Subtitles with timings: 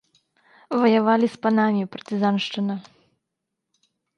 [0.83, 2.75] Ваявалі з панамі, партызаншчына.